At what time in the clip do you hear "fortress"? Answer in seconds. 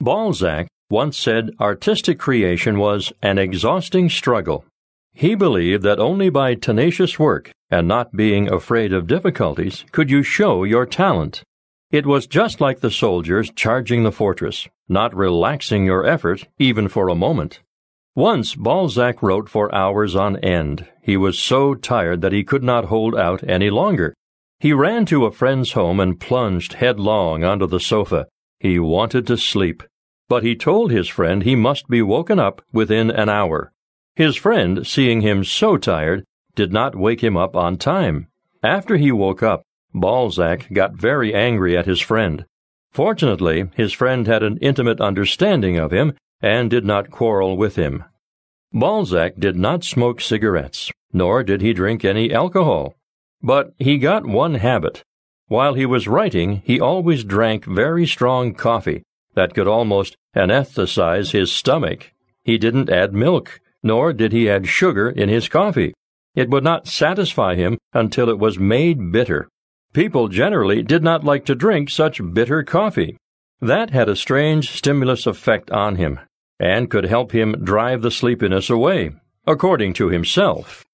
14.12-14.68